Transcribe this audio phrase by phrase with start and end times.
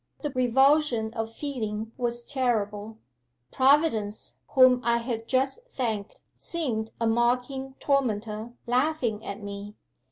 [0.21, 2.97] The revulsion of feeling was terrible.
[3.51, 9.75] Providence, whom I had just thanked, seemed a mocking tormentor laughing at me.